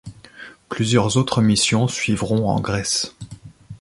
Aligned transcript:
Plusieurs 0.67 1.17
autres 1.17 1.43
missions 1.43 1.87
suivront 1.87 2.49
en 2.49 2.59
Grèce. 2.59 3.13